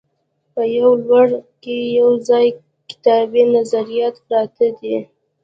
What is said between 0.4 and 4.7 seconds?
په یوه لوري کې یوازې کتابي نظریات پرت